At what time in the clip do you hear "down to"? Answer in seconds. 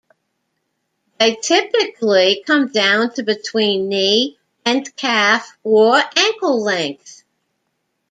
2.71-3.21